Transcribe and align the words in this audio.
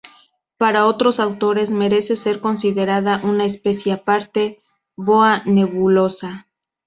Para 0.57 0.87
otros 0.87 1.19
autores, 1.19 1.69
merece 1.69 2.15
ser 2.15 2.39
considerada 2.39 3.21
una 3.23 3.45
especie 3.45 3.93
aparte: 3.93 4.57
"Boa 4.95 5.43
nebulosa". 5.45 6.47